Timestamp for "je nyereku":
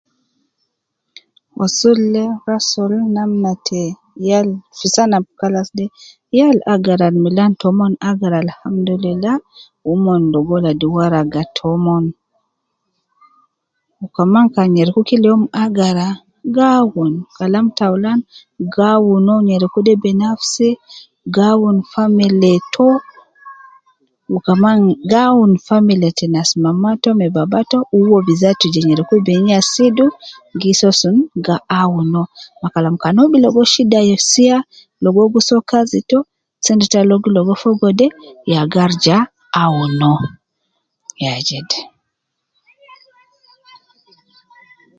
28.73-29.15